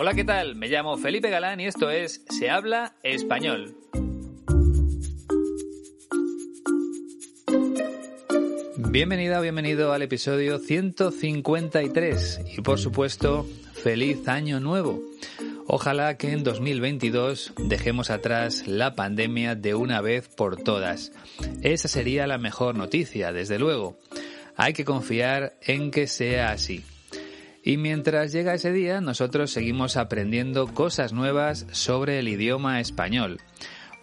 [0.00, 0.54] Hola, ¿qué tal?
[0.54, 3.74] Me llamo Felipe Galán y esto es Se habla español.
[8.76, 15.02] Bienvenida o bienvenido al episodio 153 y por supuesto, feliz año nuevo.
[15.66, 21.10] Ojalá que en 2022 dejemos atrás la pandemia de una vez por todas.
[21.62, 23.98] Esa sería la mejor noticia, desde luego.
[24.54, 26.84] Hay que confiar en que sea así.
[27.68, 33.42] Y mientras llega ese día, nosotros seguimos aprendiendo cosas nuevas sobre el idioma español.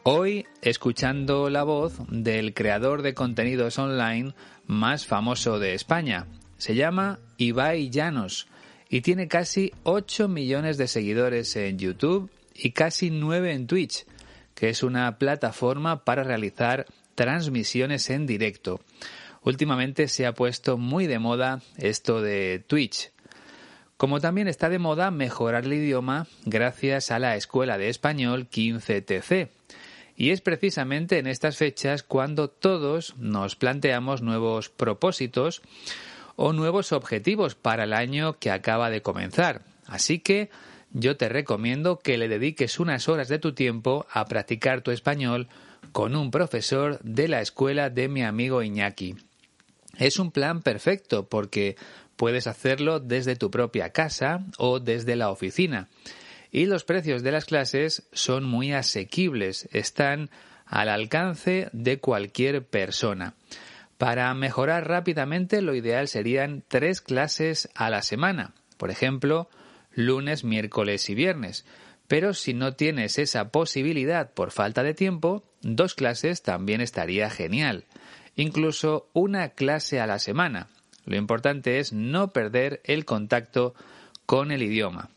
[0.04, 4.36] Hoy escuchando la voz del creador de contenidos online
[4.68, 6.28] más famoso de España.
[6.60, 8.48] Se llama Ibai Llanos
[8.88, 14.05] y tiene casi 8 millones de seguidores en YouTube y casi 9 en Twitch,
[14.54, 16.86] que es una plataforma para realizar
[17.16, 18.82] transmisiones en directo.
[19.41, 23.15] Últimamente se ha puesto muy de moda esto de Twitch.
[23.98, 29.49] Como también está de moda mejorar el idioma gracias a la Escuela de Español 15TC.
[30.18, 35.62] Y es precisamente en estas fechas cuando todos nos planteamos nuevos propósitos
[36.35, 39.62] o nuevos objetivos para el año que acaba de comenzar.
[39.85, 40.49] Así que
[40.91, 45.48] yo te recomiendo que le dediques unas horas de tu tiempo a practicar tu español
[45.91, 49.16] con un profesor de la escuela de mi amigo Iñaki.
[49.98, 51.77] Es un plan perfecto porque
[52.16, 55.90] puedes hacerlo desde tu propia casa o desde la oficina.
[56.52, 60.30] Y los precios de las clases son muy asequibles, están
[60.66, 63.35] al alcance de cualquier persona.
[63.98, 69.50] Para mejorar rápidamente lo ideal serían tres clases a la semana, por ejemplo,
[69.94, 71.66] lunes, miércoles y viernes.
[72.07, 77.85] Pero si no tienes esa posibilidad por falta de tiempo, dos clases también estaría genial.
[78.35, 80.68] Incluso una clase a la semana.
[81.06, 83.73] Lo importante es no perder el contacto
[84.25, 85.09] con el idioma.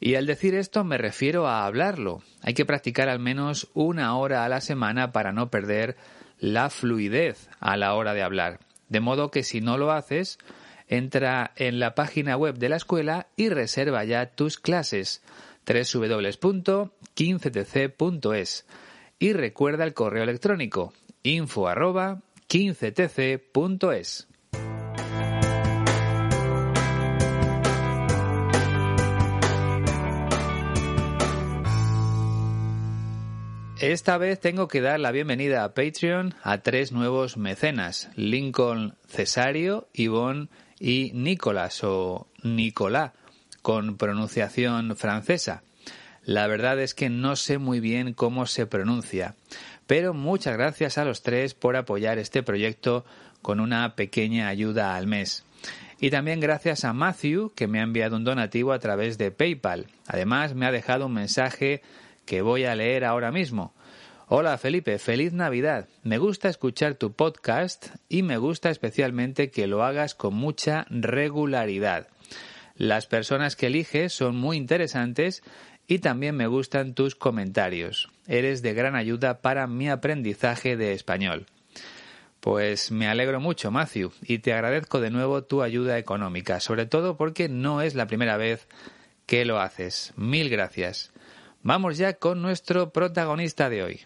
[0.00, 2.22] Y al decir esto me refiero a hablarlo.
[2.42, 5.96] Hay que practicar al menos una hora a la semana para no perder
[6.40, 8.58] la fluidez a la hora de hablar.
[8.88, 10.40] De modo que si no lo haces,
[10.88, 15.22] entra en la página web de la escuela y reserva ya tus clases
[15.66, 18.66] www.15tc.es
[19.18, 21.66] y recuerda el correo electrónico info
[22.48, 24.28] 15tc.es.
[33.82, 39.88] Esta vez tengo que dar la bienvenida a Patreon a tres nuevos mecenas, Lincoln Cesario,
[39.92, 40.46] Yvonne
[40.78, 43.10] y Nicolás o Nicolás,
[43.60, 45.64] con pronunciación francesa.
[46.22, 49.34] La verdad es que no sé muy bien cómo se pronuncia,
[49.88, 53.04] pero muchas gracias a los tres por apoyar este proyecto
[53.42, 55.44] con una pequeña ayuda al mes.
[55.98, 59.88] Y también gracias a Matthew, que me ha enviado un donativo a través de PayPal.
[60.06, 61.82] Además, me ha dejado un mensaje
[62.32, 63.74] que voy a leer ahora mismo.
[64.26, 65.90] Hola Felipe, feliz Navidad.
[66.02, 72.08] Me gusta escuchar tu podcast y me gusta especialmente que lo hagas con mucha regularidad.
[72.74, 75.42] Las personas que eliges son muy interesantes
[75.86, 78.08] y también me gustan tus comentarios.
[78.26, 81.44] Eres de gran ayuda para mi aprendizaje de español.
[82.40, 87.18] Pues me alegro mucho, Matthew, y te agradezco de nuevo tu ayuda económica, sobre todo
[87.18, 88.68] porque no es la primera vez
[89.26, 90.14] que lo haces.
[90.16, 91.11] Mil gracias.
[91.62, 94.00] Vamos ya con nuestro protagonista de hoy.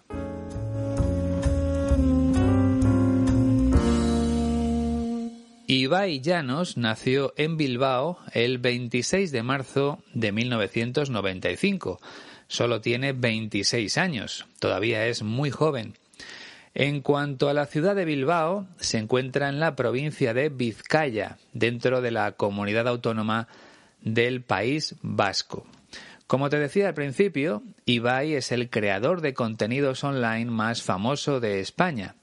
[5.66, 11.98] Ibai Llanos nació en Bilbao el 26 de marzo de 1995.
[12.46, 15.94] Solo tiene 26 años, todavía es muy joven.
[16.74, 22.02] En cuanto a la ciudad de Bilbao, se encuentra en la provincia de Vizcaya, dentro
[22.02, 23.48] de la comunidad autónoma
[24.02, 25.66] del País Vasco.
[26.26, 31.60] Como te decía al principio, Ibai es el creador de contenidos online más famoso de
[31.60, 32.16] España.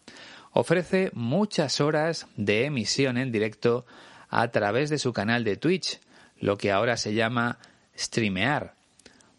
[0.52, 3.86] Ofrece muchas horas de emisión en directo
[4.30, 6.02] a través de su canal de Twitch,
[6.38, 7.60] lo que ahora se llama
[7.98, 8.74] streamear.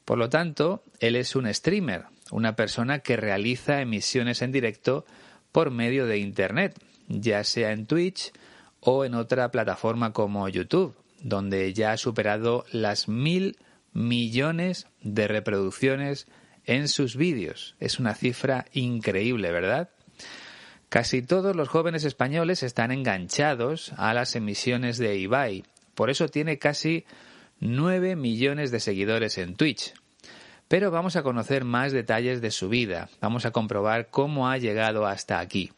[0.07, 5.05] Por lo tanto, él es un streamer, una persona que realiza emisiones en directo
[5.53, 8.33] por medio de Internet, ya sea en Twitch
[8.81, 13.59] o en otra plataforma como YouTube, donde ya ha superado las mil
[13.95, 16.27] millones de reproducciones
[16.67, 17.77] en sus vídeos.
[17.81, 19.91] Es una cifra increíble, ¿verdad?
[20.89, 25.65] Casi todos los jóvenes españoles están enganchados a las emisiones de Ibai.
[25.95, 27.05] Por eso tiene casi
[27.61, 29.95] 9 millones de seguidores en Twitch.
[30.69, 33.09] Pero vamos a conocer más detalles de su vida.
[33.21, 35.73] Vamos a comprobar cómo ha llegado hasta aquí.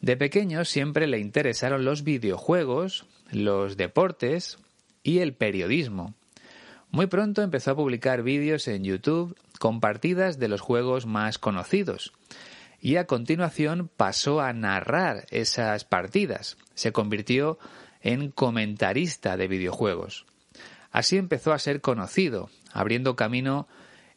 [0.00, 4.58] De pequeño siempre le interesaron los videojuegos, los deportes
[5.02, 6.14] y el periodismo.
[6.90, 12.12] Muy pronto empezó a publicar vídeos en YouTube con partidas de los juegos más conocidos.
[12.80, 16.56] Y a continuación pasó a narrar esas partidas.
[16.74, 17.58] Se convirtió
[18.00, 20.26] en comentarista de videojuegos.
[20.92, 23.66] Así empezó a ser conocido, abriendo camino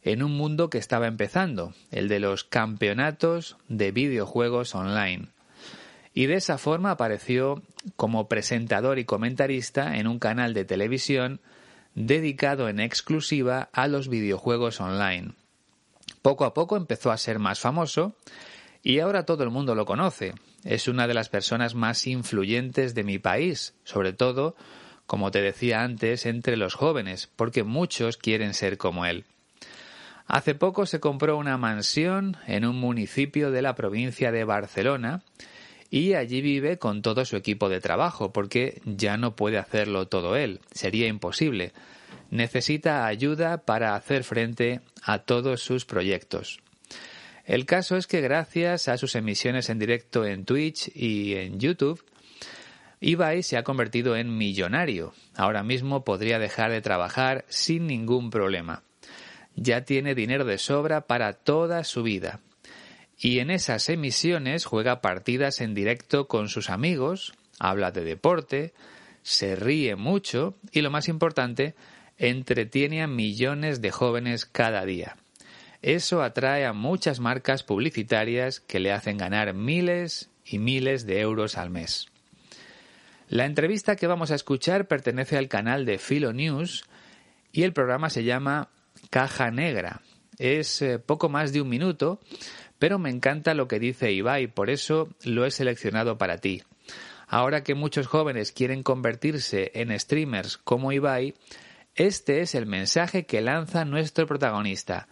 [0.04, 5.30] en un mundo que estaba empezando, el de los campeonatos de videojuegos online.
[6.14, 7.62] Y de esa forma apareció
[7.96, 11.42] como presentador y comentarista en un canal de televisión
[12.00, 15.34] dedicado en exclusiva a los videojuegos online.
[16.22, 18.16] Poco a poco empezó a ser más famoso
[18.82, 20.34] y ahora todo el mundo lo conoce.
[20.64, 24.56] Es una de las personas más influyentes de mi país, sobre todo,
[25.08, 29.26] como te decía antes, entre los jóvenes, porque muchos quieren ser como él.
[30.26, 35.22] Hace poco se compró una mansión en un municipio de la provincia de Barcelona
[35.90, 40.36] y allí vive con todo su equipo de trabajo, porque ya no puede hacerlo todo
[40.36, 41.74] él, sería imposible.
[42.30, 46.60] Necesita ayuda para hacer frente a todos sus proyectos.
[47.46, 52.04] El caso es que gracias a sus emisiones en directo en Twitch y en YouTube,
[53.02, 55.14] Ibai se ha convertido en millonario.
[55.36, 58.84] Ahora mismo podría dejar de trabajar sin ningún problema.
[59.56, 62.40] Ya tiene dinero de sobra para toda su vida.
[63.20, 68.74] Y en esas emisiones juega partidas en directo con sus amigos, habla de deporte,
[69.24, 71.76] se ríe mucho y lo más importante,
[72.18, 75.18] entretiene a millones de jóvenes cada día.
[75.82, 81.58] Eso atrae a muchas marcas publicitarias que le hacen ganar miles y miles de euros
[81.58, 82.08] al mes.
[83.28, 86.86] La entrevista que vamos a escuchar pertenece al canal de Philo News
[87.52, 88.70] y el programa se llama
[89.10, 90.02] Caja Negra.
[90.38, 92.20] Es eh, poco más de un minuto,
[92.80, 96.64] pero me encanta lo que dice Ibai, por eso lo he seleccionado para ti.
[97.28, 101.36] Ahora que muchos jóvenes quieren convertirse en streamers como Ibai,
[101.94, 105.08] este es el mensaje que lanza nuestro protagonista.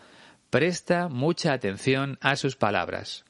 [0.49, 3.26] Presta mucha atención a sus palabras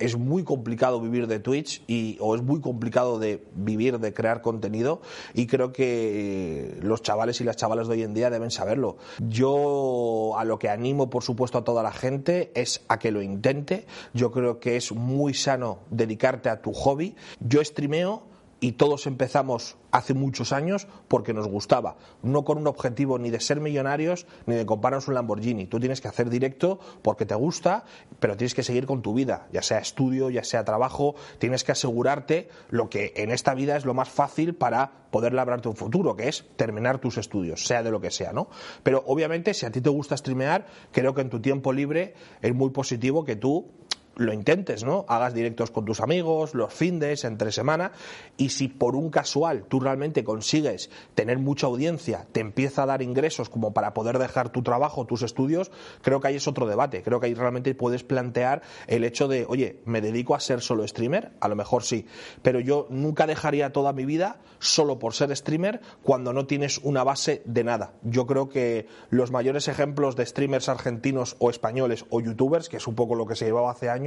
[0.00, 4.42] es muy complicado vivir de Twitch y, o es muy complicado de vivir de crear
[4.42, 5.00] contenido
[5.34, 8.96] y creo que los chavales y las chavalas de hoy en día deben saberlo.
[9.18, 13.22] Yo a lo que animo por supuesto a toda la gente es a que lo
[13.22, 13.86] intente.
[14.14, 17.14] Yo creo que es muy sano dedicarte a tu hobby.
[17.40, 23.18] Yo streameo y todos empezamos hace muchos años porque nos gustaba, no con un objetivo
[23.18, 25.66] ni de ser millonarios ni de comprarnos un Lamborghini.
[25.66, 27.84] Tú tienes que hacer directo porque te gusta,
[28.20, 31.72] pero tienes que seguir con tu vida, ya sea estudio, ya sea trabajo, tienes que
[31.72, 36.16] asegurarte lo que en esta vida es lo más fácil para poder labrarte un futuro,
[36.16, 38.48] que es terminar tus estudios, sea de lo que sea, ¿no?
[38.82, 42.54] Pero obviamente si a ti te gusta streamear, creo que en tu tiempo libre es
[42.54, 43.70] muy positivo que tú
[44.16, 45.04] lo intentes, ¿no?
[45.08, 47.92] Hagas directos con tus amigos, los findes, entre semana,
[48.36, 53.02] y si por un casual tú realmente consigues tener mucha audiencia, te empieza a dar
[53.02, 55.70] ingresos como para poder dejar tu trabajo, tus estudios,
[56.02, 57.02] creo que ahí es otro debate.
[57.02, 60.86] Creo que ahí realmente puedes plantear el hecho de, oye, ¿me dedico a ser solo
[60.86, 61.32] streamer?
[61.40, 62.06] A lo mejor sí,
[62.42, 67.04] pero yo nunca dejaría toda mi vida solo por ser streamer cuando no tienes una
[67.04, 67.92] base de nada.
[68.02, 72.86] Yo creo que los mayores ejemplos de streamers argentinos o españoles o youtubers, que es
[72.86, 74.05] un poco lo que se llevaba hace años,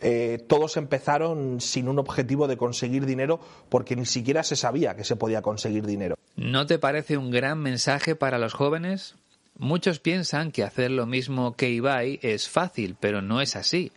[0.00, 5.04] eh, todos empezaron sin un objetivo de conseguir dinero porque ni siquiera se sabía que
[5.04, 6.16] se podía conseguir dinero.
[6.36, 9.14] ¿No te parece un gran mensaje para los jóvenes?
[9.58, 13.92] Muchos piensan que hacer lo mismo que Ibai es fácil, pero no es así.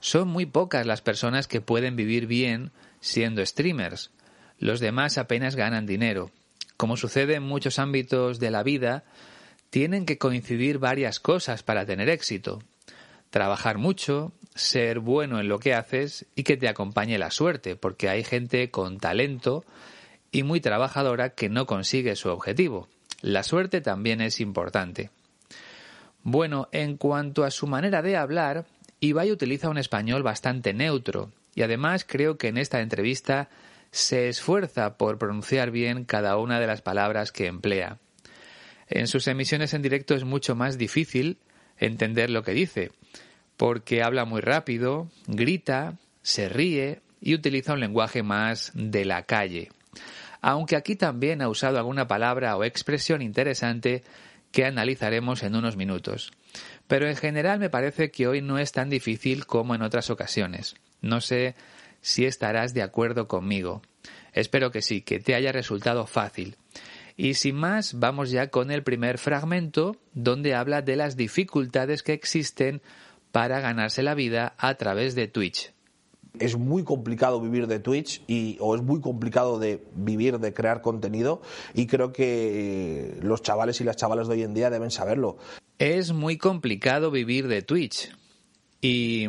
[0.00, 4.10] Son muy pocas las personas que pueden vivir bien siendo streamers.
[4.58, 6.30] Los demás apenas ganan dinero.
[6.76, 9.04] Como sucede en muchos ámbitos de la vida,
[9.70, 12.62] tienen que coincidir varias cosas para tener éxito.
[13.30, 18.08] Trabajar mucho, ser bueno en lo que haces y que te acompañe la suerte, porque
[18.08, 19.64] hay gente con talento
[20.30, 22.88] y muy trabajadora que no consigue su objetivo.
[23.20, 25.10] La suerte también es importante.
[26.22, 28.66] Bueno, en cuanto a su manera de hablar,
[29.00, 33.48] Ibai utiliza un español bastante neutro y además creo que en esta entrevista
[33.90, 37.98] se esfuerza por pronunciar bien cada una de las palabras que emplea.
[38.88, 41.38] En sus emisiones en directo es mucho más difícil
[41.78, 42.90] entender lo que dice,
[43.56, 49.70] porque habla muy rápido, grita, se ríe y utiliza un lenguaje más de la calle.
[50.40, 54.02] Aunque aquí también ha usado alguna palabra o expresión interesante
[54.52, 56.32] que analizaremos en unos minutos.
[56.86, 60.76] Pero en general me parece que hoy no es tan difícil como en otras ocasiones.
[61.00, 61.54] No sé
[62.02, 63.82] si estarás de acuerdo conmigo.
[64.32, 66.56] Espero que sí, que te haya resultado fácil.
[67.16, 72.12] Y sin más, vamos ya con el primer fragmento donde habla de las dificultades que
[72.12, 72.82] existen
[73.34, 75.72] para ganarse la vida a través de Twitch.
[76.38, 80.82] Es muy complicado vivir de Twitch y, o es muy complicado de vivir de crear
[80.82, 81.42] contenido
[81.74, 85.36] y creo que los chavales y las chavalas de hoy en día deben saberlo.
[85.80, 88.16] Es muy complicado vivir de Twitch
[88.80, 89.26] y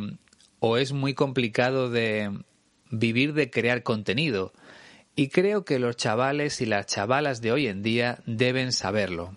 [0.60, 2.30] o es muy complicado de
[2.92, 4.54] vivir de crear contenido
[5.16, 9.36] y creo que los chavales y las chavalas de hoy en día deben saberlo.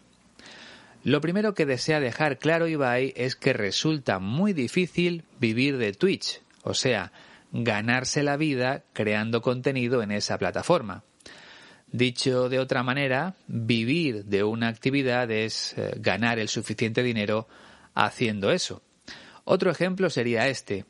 [1.09, 6.43] Lo primero que desea dejar claro Ibai es que resulta muy difícil vivir de Twitch,
[6.65, 7.13] o sea,
[7.51, 11.05] ganarse la vida creando contenido en esa plataforma.
[11.91, 17.49] Dicho de otra manera, vivir de una actividad es eh, ganar el suficiente dinero
[17.95, 18.83] haciendo eso.
[19.45, 20.85] Otro ejemplo sería este.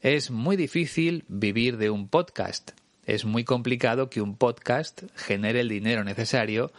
[0.00, 2.70] Es muy difícil vivir de un podcast.
[3.04, 6.72] Es muy complicado que un podcast genere el dinero necesario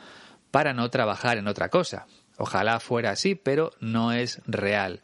[0.50, 2.08] para no trabajar en otra cosa.
[2.42, 5.02] Ojalá fuera así, pero no es real.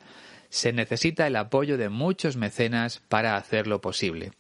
[0.50, 4.32] Se necesita el apoyo de muchos mecenas para hacerlo posible.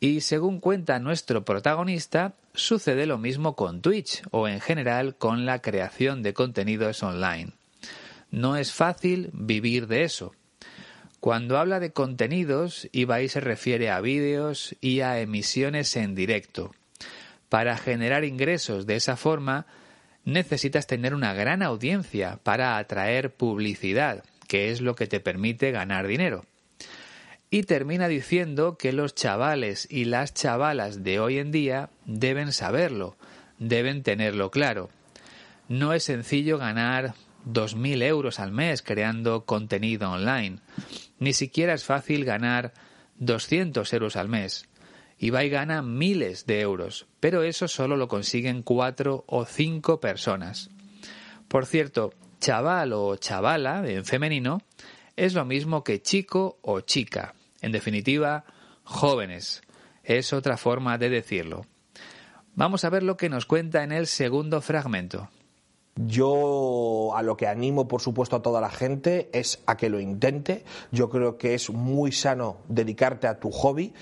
[0.00, 5.62] Y según cuenta nuestro protagonista, sucede lo mismo con Twitch o en general con la
[5.62, 7.52] creación de contenidos online.
[8.32, 10.34] No es fácil vivir de eso.
[11.20, 16.74] Cuando habla de contenidos, Ibai se refiere a vídeos y a emisiones en directo.
[17.48, 19.66] Para generar ingresos de esa forma,
[20.24, 26.06] necesitas tener una gran audiencia para atraer publicidad, que es lo que te permite ganar
[26.06, 26.44] dinero.
[27.50, 33.16] Y termina diciendo que los chavales y las chavalas de hoy en día deben saberlo,
[33.58, 34.88] deben tenerlo claro.
[35.68, 37.14] No es sencillo ganar
[37.46, 40.58] 2.000 euros al mes creando contenido online.
[41.18, 42.72] Ni siquiera es fácil ganar
[43.18, 44.66] 200 euros al mes.
[45.22, 50.68] Ibai gana miles de euros, pero eso solo lo consiguen cuatro o cinco personas.
[51.46, 54.62] Por cierto, chaval o chavala en femenino
[55.14, 57.36] es lo mismo que chico o chica.
[57.60, 58.44] En definitiva,
[58.82, 59.62] jóvenes.
[60.02, 61.66] Es otra forma de decirlo.
[62.56, 65.30] Vamos a ver lo que nos cuenta en el segundo fragmento.
[65.94, 70.00] Yo a lo que animo, por supuesto, a toda la gente es a que lo
[70.00, 70.64] intente.
[70.90, 73.92] Yo creo que es muy sano dedicarte a tu hobby.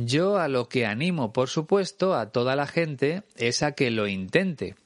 [0.00, 4.06] Yo a lo que animo, por supuesto, a toda la gente es a que lo
[4.06, 4.76] intente.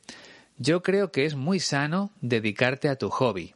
[0.56, 3.52] Yo creo que es muy sano dedicarte a tu hobby.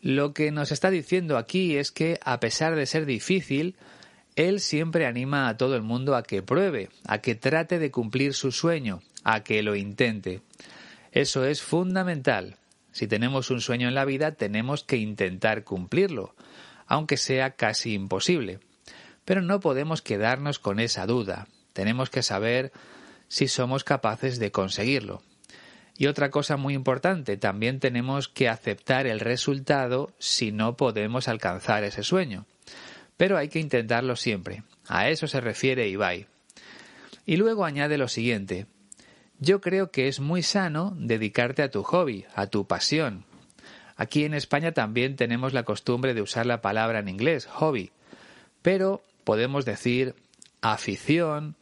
[0.00, 3.76] Lo que nos está diciendo aquí es que, a pesar de ser difícil,
[4.34, 8.32] él siempre anima a todo el mundo a que pruebe, a que trate de cumplir
[8.32, 10.40] su sueño, a que lo intente.
[11.12, 12.56] Eso es fundamental.
[12.92, 16.34] Si tenemos un sueño en la vida, tenemos que intentar cumplirlo,
[16.86, 18.58] aunque sea casi imposible.
[19.30, 21.46] Pero no podemos quedarnos con esa duda.
[21.72, 22.72] Tenemos que saber
[23.28, 25.22] si somos capaces de conseguirlo.
[25.96, 31.84] Y otra cosa muy importante, también tenemos que aceptar el resultado si no podemos alcanzar
[31.84, 32.44] ese sueño.
[33.16, 34.64] Pero hay que intentarlo siempre.
[34.88, 36.26] A eso se refiere Ibai.
[37.24, 38.66] Y luego añade lo siguiente.
[39.38, 43.24] Yo creo que es muy sano dedicarte a tu hobby, a tu pasión.
[43.94, 47.92] Aquí en España también tenemos la costumbre de usar la palabra en inglés, hobby.
[48.62, 50.14] Pero podemos decir
[50.60, 51.56] afición,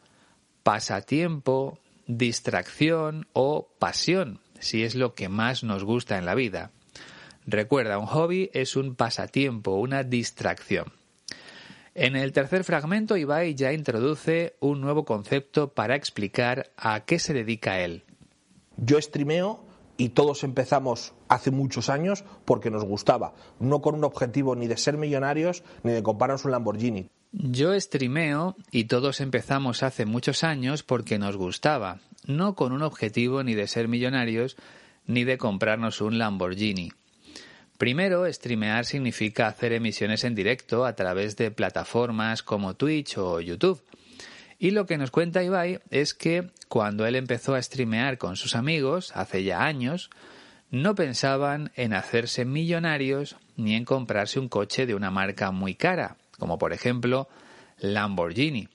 [0.63, 6.71] pasatiempo, distracción o pasión, si es lo que más nos gusta en la vida.
[7.45, 10.93] Recuerda, un hobby es un pasatiempo, una distracción.
[11.95, 17.33] En el tercer fragmento, Ibai ya introduce un nuevo concepto para explicar a qué se
[17.33, 18.03] dedica él.
[18.77, 19.65] Yo streameo
[19.97, 24.77] y todos empezamos hace muchos años porque nos gustaba, no con un objetivo ni de
[24.77, 27.09] ser millonarios ni de comprarnos un Lamborghini.
[27.31, 33.43] Yo streameo y todos empezamos hace muchos años porque nos gustaba, no con un objetivo
[33.43, 34.57] ni de ser millonarios
[35.05, 36.91] ni de comprarnos un Lamborghini.
[37.77, 43.81] Primero, streamear significa hacer emisiones en directo a través de plataformas como Twitch o YouTube.
[44.57, 48.55] Y lo que nos cuenta Ibai es que cuando él empezó a streamear con sus
[48.55, 50.09] amigos, hace ya años,
[50.71, 56.17] no pensaban en hacerse millonarios ni en comprarse un coche de una marca muy cara,
[56.39, 57.27] como por ejemplo
[57.77, 58.69] Lamborghini.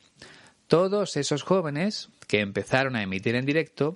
[0.69, 3.95] Todos esos jóvenes que empezaron a emitir en directo,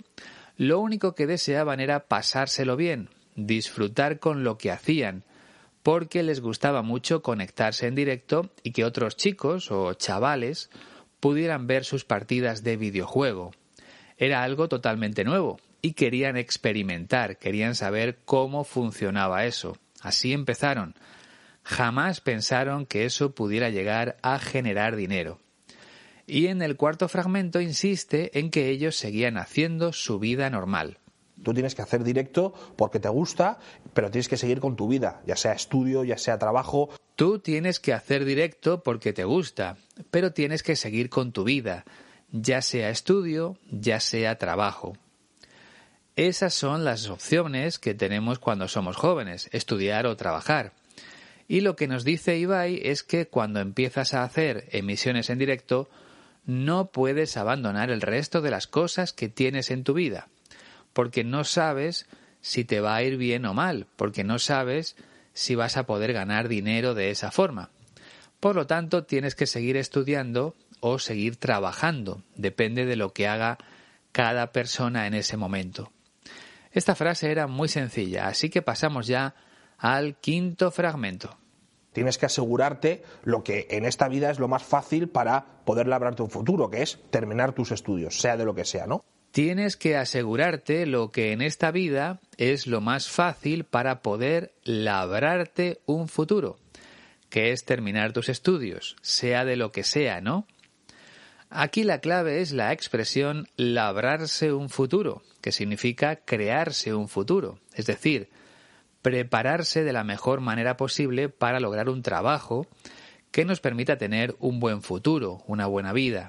[0.57, 5.25] lo único que deseaban era pasárselo bien, disfrutar con lo que hacían,
[5.83, 10.71] porque les gustaba mucho conectarse en directo y que otros chicos o chavales
[11.21, 13.53] pudieran ver sus partidas de videojuego.
[14.17, 19.79] Era algo totalmente nuevo y querían experimentar, querían saber cómo funcionaba eso.
[20.01, 20.95] Así empezaron,
[21.69, 25.39] Jamás pensaron que eso pudiera llegar a generar dinero.
[26.27, 30.97] Y en el cuarto fragmento insiste en que ellos seguían haciendo su vida normal.
[31.45, 33.59] Tú tienes que hacer directo porque te gusta,
[33.93, 36.89] pero tienes que seguir con tu vida, ya sea estudio, ya sea trabajo.
[37.17, 39.77] Tú tienes que hacer directo porque te gusta,
[40.11, 41.85] pero tienes que seguir con tu vida,
[42.33, 44.97] ya sea estudio, ya sea trabajo.
[46.17, 50.73] Esas son las opciones que tenemos cuando somos jóvenes, estudiar o trabajar.
[51.49, 55.89] Y lo que nos dice Ibai es que cuando empiezas a hacer emisiones en directo,
[56.45, 60.29] no puedes abandonar el resto de las cosas que tienes en tu vida,
[60.93, 62.07] porque no sabes
[62.43, 64.95] si te va a ir bien o mal, porque no sabes
[65.33, 67.71] si vas a poder ganar dinero de esa forma.
[68.41, 73.59] Por lo tanto, tienes que seguir estudiando o seguir trabajando, depende de lo que haga
[74.13, 75.93] cada persona en ese momento.
[76.73, 79.35] Esta frase era muy sencilla, así que pasamos ya
[79.79, 81.39] al quinto fragmento.
[81.93, 86.23] Tienes que asegurarte lo que en esta vida es lo más fácil para poder labrarte
[86.23, 89.05] un futuro, que es terminar tus estudios, sea de lo que sea, ¿no?
[89.31, 95.81] Tienes que asegurarte lo que en esta vida es lo más fácil para poder labrarte
[95.87, 96.59] un futuro,
[97.31, 100.47] que es terminar tus estudios, sea de lo que sea, ¿no?
[101.51, 107.87] Aquí la clave es la expresión labrarse un futuro, que significa crearse un futuro, es
[107.87, 108.29] decir,
[109.09, 112.67] prepararse de la mejor manera posible para lograr un trabajo
[113.31, 116.29] que nos permita tener un buen futuro, una buena vida.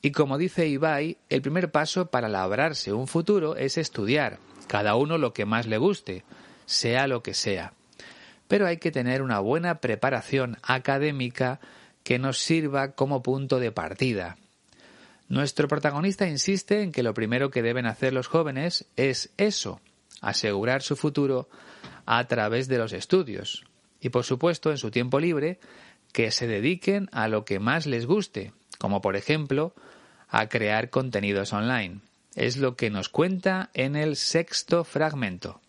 [0.00, 4.38] Y como dice Ibai, el primer paso para labrarse un futuro es estudiar,
[4.68, 6.22] cada uno lo que más le guste,
[6.66, 7.72] sea lo que sea.
[8.46, 11.58] Pero hay que tener una buena preparación académica
[12.04, 14.36] que nos sirva como punto de partida.
[15.28, 19.80] Nuestro protagonista insiste en que lo primero que deben hacer los jóvenes es eso,
[20.20, 21.48] asegurar su futuro
[22.10, 23.66] a través de los estudios.
[24.00, 25.60] Y por supuesto, en su tiempo libre,
[26.10, 29.74] que se dediquen a lo que más les guste, como por ejemplo
[30.30, 32.00] a crear contenidos online.
[32.34, 35.60] Es lo que nos cuenta en el sexto fragmento.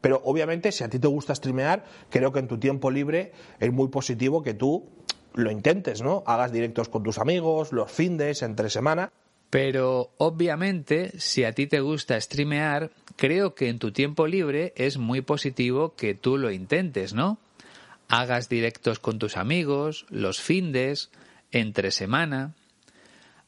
[0.00, 3.72] Pero obviamente si a ti te gusta streamear, creo que en tu tiempo libre es
[3.72, 4.88] muy positivo que tú
[5.34, 6.22] lo intentes, ¿no?
[6.26, 9.10] Hagas directos con tus amigos, los findes, entre semana.
[9.50, 14.98] Pero obviamente, si a ti te gusta streamear, creo que en tu tiempo libre es
[14.98, 17.38] muy positivo que tú lo intentes, ¿no?
[18.08, 21.10] Hagas directos con tus amigos, los findes,
[21.52, 22.54] entre semana.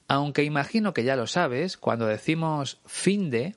[0.06, 3.56] Aunque imagino que ya lo sabes, cuando decimos finde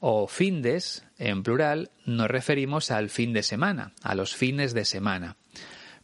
[0.00, 5.36] o findes en plural, nos referimos al fin de semana, a los fines de semana.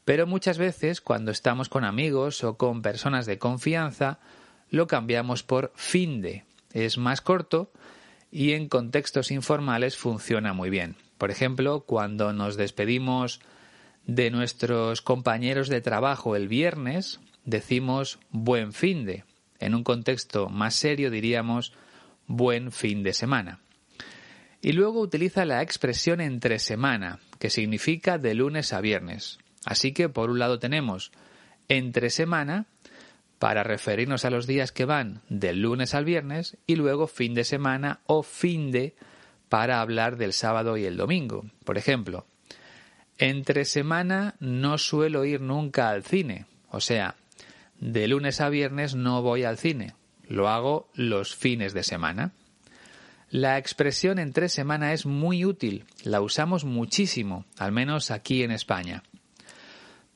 [0.04, 4.18] Pero muchas veces cuando estamos con amigos o con personas de confianza,
[4.70, 6.44] lo cambiamos por finde.
[6.72, 7.72] Es más corto
[8.30, 10.96] y en contextos informales funciona muy bien.
[11.18, 13.40] Por ejemplo, cuando nos despedimos
[14.06, 19.24] de nuestros compañeros de trabajo el viernes, decimos buen finde.
[19.58, 21.74] En un contexto más serio diríamos
[22.26, 23.60] buen fin de semana.
[24.62, 29.38] Y luego utiliza la expresión entre semana, que significa de lunes a viernes.
[29.64, 31.12] Así que por un lado tenemos
[31.68, 32.66] entre semana
[33.40, 37.44] para referirnos a los días que van del lunes al viernes y luego fin de
[37.44, 38.94] semana o fin de
[39.48, 41.46] para hablar del sábado y el domingo.
[41.64, 42.26] Por ejemplo,
[43.16, 47.16] entre semana no suelo ir nunca al cine, o sea,
[47.78, 49.94] de lunes a viernes no voy al cine,
[50.28, 52.32] lo hago los fines de semana.
[53.30, 59.02] La expresión entre semana es muy útil, la usamos muchísimo, al menos aquí en España.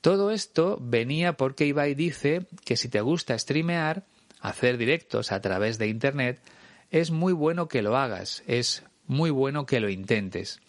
[0.04, 4.04] Todo esto venía porque Ibai dice que si te gusta streamear,
[4.38, 6.42] hacer directos a través de Internet,
[6.90, 10.60] es muy bueno que lo hagas, es muy bueno que lo intentes.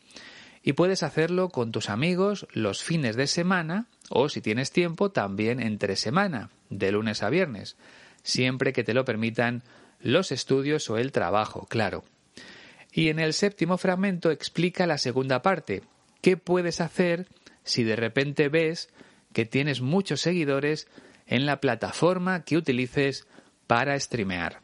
[0.63, 5.59] Y puedes hacerlo con tus amigos los fines de semana o si tienes tiempo también
[5.59, 7.75] entre semana, de lunes a viernes,
[8.23, 9.63] siempre que te lo permitan
[9.99, 12.05] los estudios o el trabajo, claro.
[12.93, 15.83] Y en el séptimo fragmento explica la segunda parte,
[16.21, 17.27] qué puedes hacer
[17.65, 18.87] si de repente ves
[19.35, 20.87] que tienes muchos seguidores
[21.27, 23.27] en la plataforma que utilices
[23.67, 24.61] para streamear.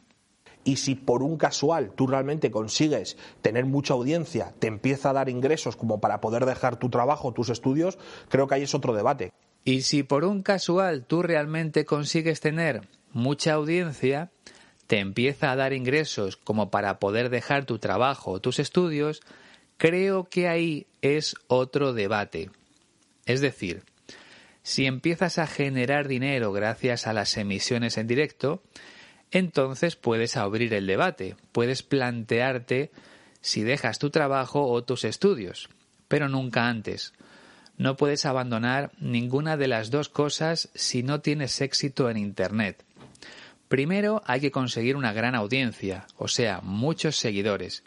[0.64, 5.28] Y si por un casual tú realmente consigues tener mucha audiencia, te empieza a dar
[5.28, 9.34] ingresos como para poder dejar tu trabajo, tus estudios, creo que ahí es otro debate.
[9.66, 14.32] Y si por un casual tú realmente consigues tener mucha audiencia,
[14.88, 19.20] te empieza a dar ingresos como para poder dejar tu trabajo o tus estudios,
[19.76, 22.52] creo que ahí es otro debate.
[23.26, 23.84] Es decir,
[24.64, 28.62] si empiezas a generar dinero gracias a las emisiones en directo,
[29.32, 32.92] entonces puedes abrir el debate, puedes plantearte
[33.42, 35.70] si dejas tu trabajo o tus estudios,
[36.08, 37.14] pero nunca antes.
[37.78, 42.84] No puedes abandonar ninguna de las dos cosas si no tienes éxito en Internet.
[43.68, 47.84] Primero hay que conseguir una gran audiencia, o sea, muchos seguidores.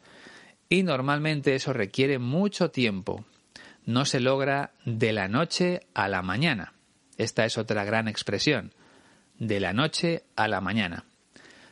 [0.69, 3.25] Y normalmente eso requiere mucho tiempo.
[3.87, 6.73] No se logra de la noche a la mañana.
[7.19, 8.73] Esta es otra gran expresión.
[9.39, 11.05] De la noche a la mañana.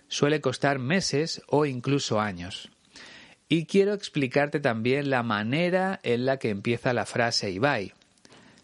[0.08, 2.70] Suele costar meses o incluso años.
[3.48, 7.92] Y quiero explicarte también la manera en la que empieza la frase Ibai.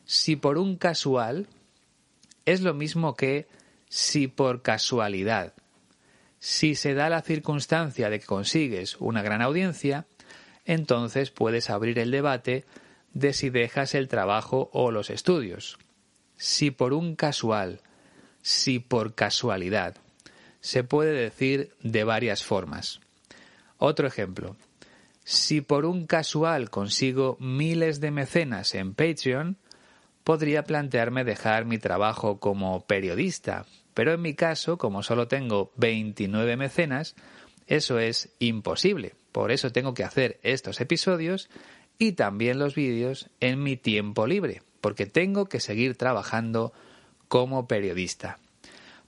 [0.04, 1.46] Si por un casual
[2.44, 3.46] es lo mismo que
[3.88, 5.54] si por casualidad.
[6.38, 10.06] Si se da la circunstancia de que consigues una gran audiencia,
[10.64, 12.64] entonces puedes abrir el debate
[13.18, 15.78] de si dejas el trabajo o los estudios.
[16.37, 17.81] Si por un casual,
[18.42, 19.96] si por casualidad.
[20.61, 23.00] Se puede decir de varias formas.
[23.76, 24.57] Otro ejemplo.
[25.24, 29.59] Si por un casual consigo miles de mecenas en Patreon,
[30.24, 36.57] podría plantearme dejar mi trabajo como periodista, pero en mi caso, como solo tengo 29
[36.57, 37.14] mecenas,
[37.66, 39.14] eso es imposible.
[39.33, 41.50] Por eso tengo que hacer estos episodios
[41.98, 46.72] y también los vídeos en mi tiempo libre, porque tengo que seguir trabajando
[47.28, 48.38] como periodista.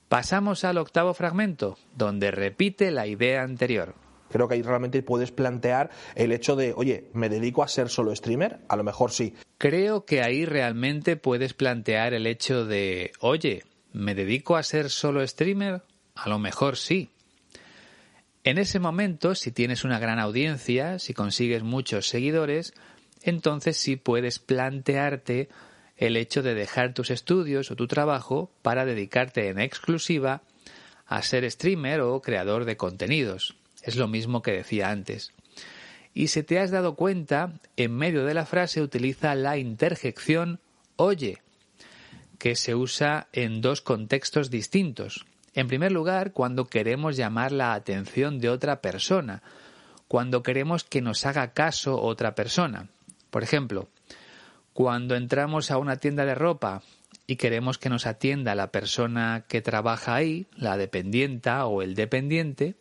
[0.09, 3.95] Pasamos al octavo fragmento, donde repite la idea anterior.
[4.31, 8.15] Creo que ahí realmente puedes plantear el hecho de, oye, ¿me dedico a ser solo
[8.15, 8.61] streamer?
[8.69, 9.35] A lo mejor sí.
[9.59, 15.27] Creo que ahí realmente puedes plantear el hecho de, oye, ¿me dedico a ser solo
[15.27, 15.83] streamer?
[16.15, 17.11] A lo mejor sí.
[18.43, 22.73] En ese momento, si tienes una gran audiencia, si consigues muchos seguidores,
[23.23, 25.49] entonces sí puedes plantearte
[25.97, 30.43] el hecho de dejar tus estudios o tu trabajo para dedicarte en exclusiva
[31.07, 33.57] a ser streamer o creador de contenidos.
[33.83, 35.33] Es lo mismo que decía antes.
[36.15, 40.61] Y si te has dado cuenta, en medio de la frase utiliza la interjección
[40.97, 41.39] oye,
[42.39, 45.27] que se usa en dos contextos distintos.
[45.55, 49.43] En primer lugar, cuando queremos llamar la atención de otra persona,
[50.07, 52.89] cuando queremos que nos haga caso otra persona.
[53.31, 53.89] Por ejemplo,
[54.73, 56.83] cuando entramos a una tienda de ropa
[57.27, 62.75] y queremos que nos atienda la persona que trabaja ahí, la dependienta o el dependiente,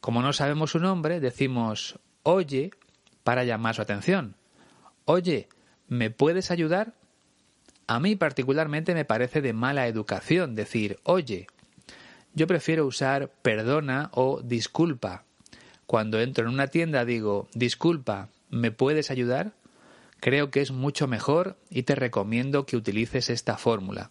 [0.00, 2.70] como no sabemos su nombre, decimos oye
[3.22, 4.34] para llamar su atención.
[5.06, 5.48] Oye,
[5.88, 6.92] ¿me puedes ayudar?
[7.86, 11.46] A mí particularmente me parece de mala educación decir oye.
[12.34, 15.24] Yo prefiero usar perdona o disculpa.
[15.86, 19.52] Cuando entro en una tienda digo disculpa, ¿me puedes ayudar?
[20.20, 24.10] Creo que es mucho mejor y te recomiendo que utilices esta fórmula.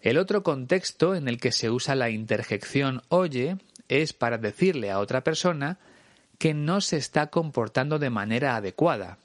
[0.00, 3.56] El otro contexto en el que se usa la interjección oye
[3.88, 5.78] es para decirle a otra persona
[6.38, 9.18] que no se está comportando de manera adecuada.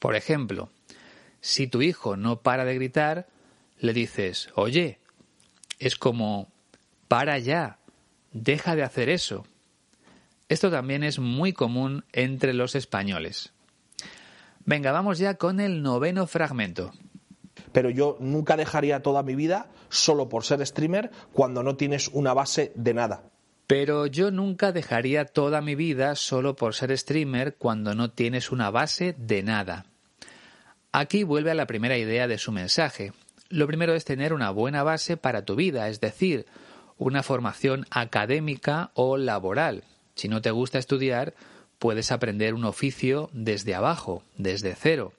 [0.00, 0.68] Por ejemplo,
[1.40, 3.28] si tu hijo no para de gritar,
[3.78, 4.98] le dices, oye,
[5.78, 6.48] es como,
[7.08, 7.78] para ya,
[8.32, 9.46] deja de hacer eso.
[10.48, 13.52] Esto también es muy común entre los españoles.
[14.64, 16.92] Venga, vamos ya con el noveno fragmento.
[17.72, 22.34] Pero yo nunca dejaría toda mi vida solo por ser streamer cuando no tienes una
[22.34, 23.24] base de nada.
[23.66, 28.70] Pero yo nunca dejaría toda mi vida solo por ser streamer cuando no tienes una
[28.70, 29.86] base de nada.
[30.92, 33.12] Aquí vuelve a la primera idea de su mensaje.
[33.48, 36.46] Lo primero es tener una buena base para tu vida, es decir,
[36.98, 39.84] una formación académica o laboral.
[40.14, 41.34] Si no te gusta estudiar,
[41.78, 45.12] puedes aprender un oficio desde abajo, desde cero.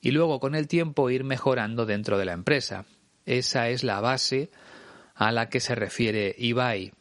[0.00, 2.84] Y luego con el tiempo ir mejorando dentro de la empresa.
[3.26, 4.50] Esa es la base
[5.14, 6.92] a la que se refiere Ibai.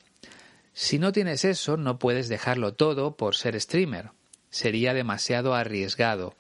[0.74, 4.12] Si no tienes eso, no puedes dejarlo todo por ser streamer.
[4.50, 6.36] Sería demasiado arriesgado.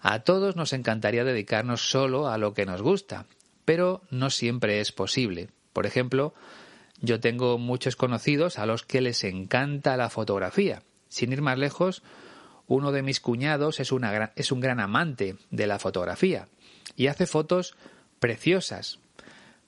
[0.00, 3.26] A todos nos encantaría dedicarnos solo a lo que nos gusta,
[3.64, 5.48] pero no siempre es posible.
[5.72, 6.34] Por ejemplo,
[7.00, 10.82] yo tengo muchos conocidos a los que les encanta la fotografía.
[11.08, 12.02] Sin ir más lejos,
[12.66, 16.48] uno de mis cuñados es, un gran amante de la fotografía
[16.96, 17.74] y hace fotos
[18.20, 19.00] preciosas,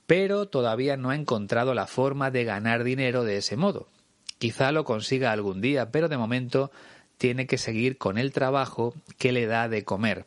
[0.06, 3.88] pero todavía no ha encontrado la forma de ganar dinero de ese modo.
[4.38, 6.70] Quizá lo consiga algún día, pero de momento
[7.18, 10.26] tiene que seguir con el trabajo que le da de comer.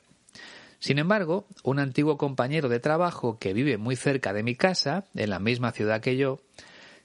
[0.79, 5.29] Sin embargo, un antiguo compañero de trabajo que vive muy cerca de mi casa, en
[5.29, 6.39] la misma ciudad que yo,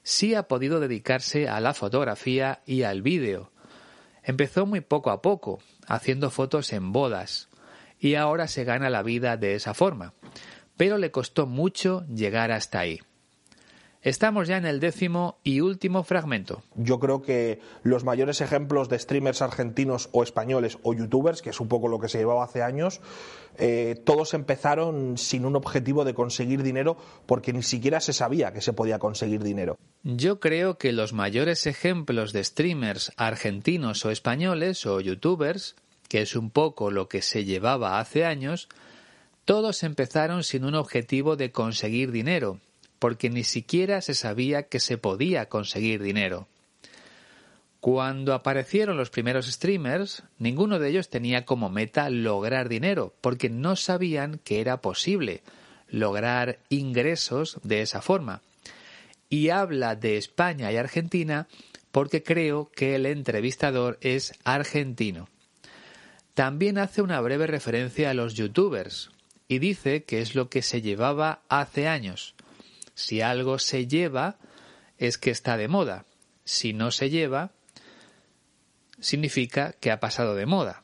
[0.05, 3.51] sí ha podido dedicarse a la fotografía y al vídeo.
[4.23, 7.49] Empezó muy poco a poco, haciendo fotos en bodas,
[7.99, 10.13] y ahora se gana la vida de esa forma
[10.77, 13.01] pero le costó mucho llegar hasta ahí.
[14.05, 16.61] Estamos ya en el décimo y último fragmento.
[16.75, 21.59] Yo creo que los mayores ejemplos de streamers argentinos o españoles o youtubers, que es
[21.59, 23.01] un poco lo que se llevaba hace años,
[23.57, 28.61] eh, todos empezaron sin un objetivo de conseguir dinero porque ni siquiera se sabía que
[28.61, 29.75] se podía conseguir dinero.
[30.03, 35.75] Yo creo que los mayores ejemplos de streamers argentinos o españoles o youtubers,
[36.09, 38.69] que es un poco lo que se llevaba hace años,
[39.45, 42.59] todos empezaron sin un objetivo de conseguir dinero
[43.05, 46.47] porque ni siquiera se sabía que se podía conseguir dinero.
[47.79, 53.75] Cuando aparecieron los primeros streamers, ninguno de ellos tenía como meta lograr dinero, porque no
[53.75, 55.43] sabían que era posible
[55.87, 58.41] lograr ingresos de esa forma.
[59.29, 61.47] Y habla de España y Argentina
[61.91, 65.29] porque creo que el entrevistador es argentino.
[66.33, 69.11] También hace una breve referencia a los youtubers
[69.47, 72.34] y dice que es lo que se llevaba hace años.
[72.95, 74.37] Si algo se lleva,
[74.97, 76.05] es que está de moda.
[76.45, 77.51] Si no se lleva,
[78.99, 80.81] significa que ha pasado de moda.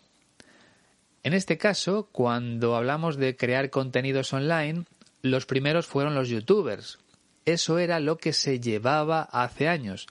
[1.24, 4.86] En este caso, cuando hablamos de crear contenidos online,
[5.21, 6.97] los primeros fueron los youtubers.
[7.45, 10.08] Eso era lo que se llevaba hace años,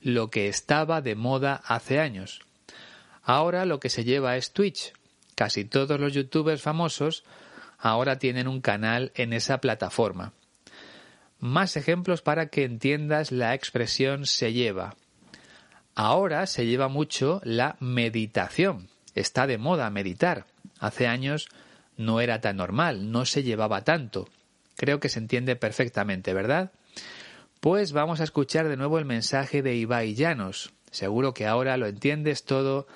[0.00, 2.40] lo que estaba de moda hace años.
[3.22, 4.92] Ahora lo que se lleva es Twitch.
[5.34, 7.24] Casi todos los youtubers famosos
[7.78, 10.32] ahora tienen un canal en esa plataforma.
[11.44, 14.96] Más ejemplos para que entiendas la expresión se lleva.
[15.94, 18.88] Ahora se lleva mucho la meditación.
[19.14, 20.46] Está de moda meditar.
[20.78, 21.50] Hace años
[21.98, 24.26] no era tan normal, no se llevaba tanto.
[24.76, 26.72] Creo que se entiende perfectamente, ¿verdad?
[27.60, 30.72] Pues vamos a escuchar de nuevo el mensaje de Ibai Llanos.
[30.92, 32.86] Seguro que ahora lo entiendes todo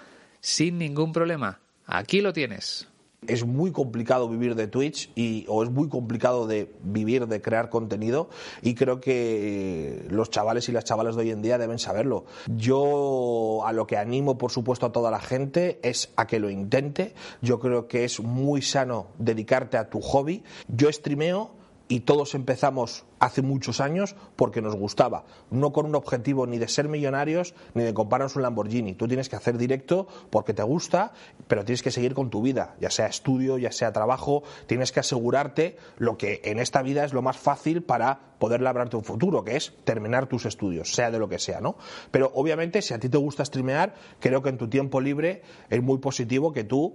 [0.40, 1.58] sin ningún problema.
[1.84, 2.88] Aquí lo tienes
[3.26, 7.68] es muy complicado vivir de Twitch y, o es muy complicado de vivir de crear
[7.68, 8.28] contenido
[8.62, 12.24] y creo que los chavales y las chavalas de hoy en día deben saberlo.
[12.46, 16.48] Yo a lo que animo por supuesto a toda la gente es a que lo
[16.48, 17.14] intente.
[17.42, 20.44] Yo creo que es muy sano dedicarte a tu hobby.
[20.68, 21.57] Yo streameo
[21.88, 26.68] y todos empezamos hace muchos años porque nos gustaba, no con un objetivo ni de
[26.68, 28.94] ser millonarios ni de comprarnos un Lamborghini.
[28.94, 31.12] Tú tienes que hacer directo porque te gusta,
[31.48, 35.00] pero tienes que seguir con tu vida, ya sea estudio, ya sea trabajo, tienes que
[35.00, 39.42] asegurarte lo que en esta vida es lo más fácil para poder labrarte un futuro,
[39.42, 41.76] que es terminar tus estudios, sea de lo que sea, ¿no?
[42.10, 45.82] Pero obviamente si a ti te gusta streamear, creo que en tu tiempo libre es
[45.82, 46.94] muy positivo que tú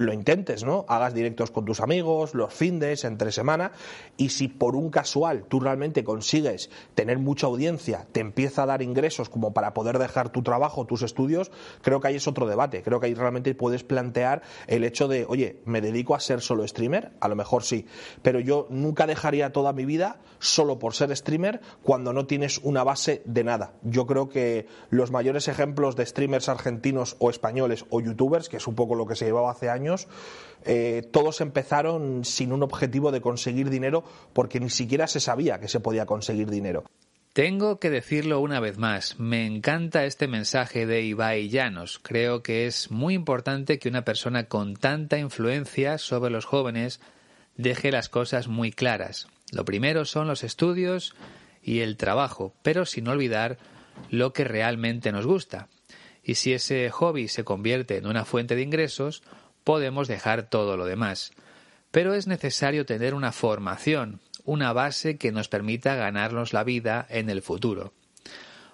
[0.00, 0.86] lo intentes, ¿no?
[0.88, 3.72] Hagas directos con tus amigos, los findes, entre semana,
[4.16, 8.82] y si por un casual tú realmente consigues tener mucha audiencia, te empieza a dar
[8.82, 11.50] ingresos como para poder dejar tu trabajo, tus estudios,
[11.82, 12.82] creo que ahí es otro debate.
[12.82, 16.66] Creo que ahí realmente puedes plantear el hecho de, oye, ¿me dedico a ser solo
[16.66, 17.12] streamer?
[17.20, 17.86] A lo mejor sí,
[18.22, 22.84] pero yo nunca dejaría toda mi vida solo por ser streamer cuando no tienes una
[22.84, 23.74] base de nada.
[23.82, 28.66] Yo creo que los mayores ejemplos de streamers argentinos o españoles o youtubers, que es
[28.66, 29.68] un poco lo que se llevaba hace
[30.64, 35.68] eh, todos empezaron sin un objetivo de conseguir dinero porque ni siquiera se sabía que
[35.68, 36.84] se podía conseguir dinero.
[37.32, 42.00] Tengo que decirlo una vez más, me encanta este mensaje de Ibai Llanos.
[42.02, 47.00] Creo que es muy importante que una persona con tanta influencia sobre los jóvenes
[47.56, 49.28] deje las cosas muy claras.
[49.52, 51.14] Lo primero son los estudios
[51.62, 53.58] y el trabajo, pero sin olvidar
[54.10, 55.68] lo que realmente nos gusta.
[56.24, 59.22] Y si ese hobby se convierte en una fuente de ingresos,
[59.64, 61.32] podemos dejar todo lo demás.
[61.90, 67.30] Pero es necesario tener una formación, una base que nos permita ganarnos la vida en
[67.30, 67.92] el futuro.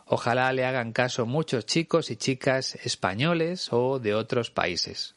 [0.07, 5.14] Ojalá le hagan caso muchos chicos y chicas españoles o de otros países.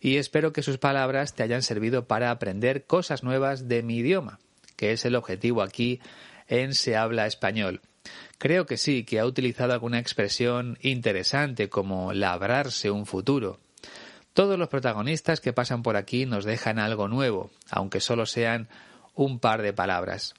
[0.00, 4.38] Y espero que sus palabras te hayan servido para aprender cosas nuevas de mi idioma,
[4.76, 6.00] que es el objetivo aquí
[6.46, 7.80] en Se habla español.
[8.38, 13.58] Creo que sí, que ha utilizado alguna expresión interesante como labrarse un futuro.
[14.34, 18.66] Todos los protagonistas que pasan por aquí nos dejan algo nuevo, aunque solo sean
[19.14, 20.34] un par de palabras.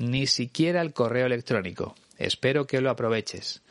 [0.00, 1.94] ni siquiera el correo electrónico.
[2.18, 3.62] Espero que lo aproveches.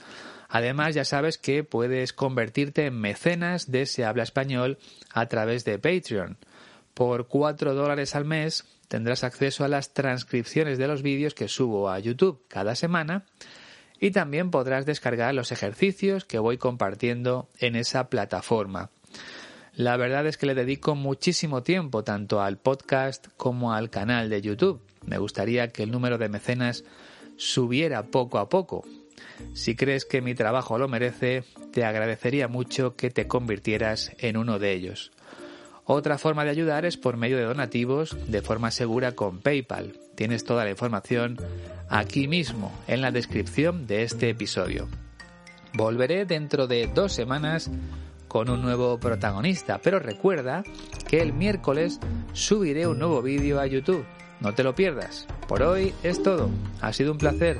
[0.48, 4.78] Además, ya sabes que puedes convertirte en mecenas de Se Habla Español
[5.12, 6.38] a través de Patreon.
[6.94, 11.90] Por 4 dólares al mes tendrás acceso a las transcripciones de los vídeos que subo
[11.90, 13.26] a YouTube cada semana
[14.00, 18.90] y también podrás descargar los ejercicios que voy compartiendo en esa plataforma.
[19.80, 24.42] La verdad es que le dedico muchísimo tiempo tanto al podcast como al canal de
[24.42, 24.82] YouTube.
[25.06, 26.84] Me gustaría que el número de mecenas
[27.38, 28.84] subiera poco a poco.
[29.54, 34.60] Si crees que mi trabajo lo merece, te agradecería mucho que te convirtieras en uno
[34.60, 35.14] de ellos.
[35.86, 39.94] Otra forma de ayudar es por medio de donativos de forma segura con PayPal.
[40.16, 41.38] Tienes toda la información
[41.88, 44.90] aquí mismo, en la descripción de este episodio.
[45.74, 47.72] Volveré dentro de dos semanas
[48.30, 50.64] con un nuevo protagonista, pero recuerda
[51.10, 52.00] que el miércoles
[52.32, 54.06] subiré un nuevo vídeo a YouTube.
[54.40, 55.28] No te lo pierdas.
[55.50, 56.50] Por hoy es todo.
[56.80, 57.60] Ha sido un placer.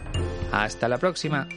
[0.54, 1.50] Hasta la próxima.